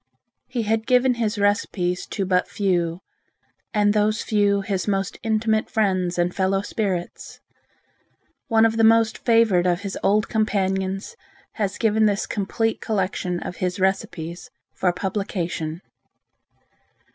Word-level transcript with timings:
He 0.47 0.63
had 0.63 0.87
given 0.87 1.13
his 1.21 1.37
recipes 1.37 2.07
to 2.07 2.25
but 2.25 2.47
few, 2.47 3.01
and 3.71 3.93
those 3.93 4.23
few 4.23 4.61
his 4.61 4.87
most 4.87 5.19
intimate 5.21 5.69
friends 5.69 6.17
and 6.17 6.33
fellow 6.33 6.63
spirits. 6.63 7.39
One 8.47 8.65
of 8.65 8.77
the 8.77 8.83
most 8.83 9.19
favored 9.19 9.67
of 9.67 9.81
his 9.81 9.99
old 10.01 10.27
companions 10.27 11.15
has 11.51 11.77
given 11.77 12.07
this 12.07 12.25
complete 12.25 12.81
collection 12.81 13.39
of 13.41 13.57
his 13.57 13.79
recipes 13.79 14.49
for 14.73 14.91
publication. 14.91 15.81